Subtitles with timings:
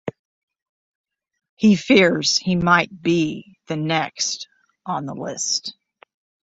[1.57, 4.47] He fears he might be the next
[4.83, 5.75] on the list.